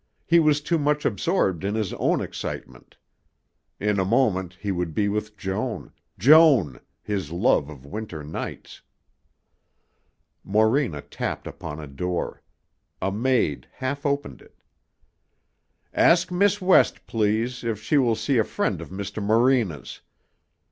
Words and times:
He 0.25 0.39
was 0.39 0.61
too 0.61 0.79
much 0.79 1.05
absorbed 1.05 1.63
in 1.63 1.75
his 1.75 1.93
own 1.93 2.21
excitement. 2.21 2.97
In 3.79 3.99
a 3.99 4.03
moment 4.03 4.57
he 4.59 4.71
would 4.71 4.95
be 4.95 5.07
with 5.07 5.37
Joan 5.37 5.91
Joan, 6.17 6.79
his 7.03 7.29
love 7.31 7.69
of 7.69 7.85
winter 7.85 8.23
nights! 8.23 8.81
Morena 10.43 11.03
tapped 11.03 11.45
upon 11.45 11.79
a 11.79 11.85
door. 11.85 12.41
A 12.99 13.11
maid 13.11 13.67
half 13.73 14.03
opened 14.03 14.41
it. 14.41 14.63
"Ask 15.93 16.31
Miss 16.31 16.59
West, 16.59 17.05
please, 17.05 17.63
if 17.63 17.79
she 17.79 17.99
will 17.99 18.15
see 18.15 18.39
a 18.39 18.43
friend 18.43 18.81
of 18.81 18.89
Mr. 18.89 19.21
Morena's. 19.21 20.01